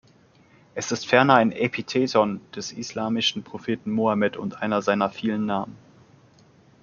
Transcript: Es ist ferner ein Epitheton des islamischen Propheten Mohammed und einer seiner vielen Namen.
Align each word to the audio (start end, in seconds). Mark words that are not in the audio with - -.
Es 0.73 0.91
ist 0.91 1.05
ferner 1.05 1.35
ein 1.35 1.51
Epitheton 1.51 2.41
des 2.55 2.71
islamischen 2.71 3.43
Propheten 3.43 3.91
Mohammed 3.91 4.35
und 4.35 4.59
einer 4.59 4.81
seiner 4.81 5.11
vielen 5.11 5.45
Namen. 5.45 5.77